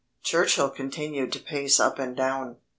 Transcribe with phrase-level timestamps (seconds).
[0.23, 2.57] Churchill continued to pace up and down.